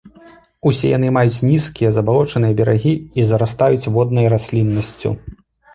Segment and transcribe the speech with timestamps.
[0.69, 5.09] Усе яны маюць нізкія забалочаныя берагі і зарастаюць воднай расліннасцю.